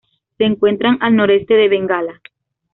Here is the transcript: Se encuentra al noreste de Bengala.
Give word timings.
Se 0.39 0.45
encuentra 0.45 0.97
al 0.99 1.15
noreste 1.15 1.53
de 1.53 1.69
Bengala. 1.69 2.19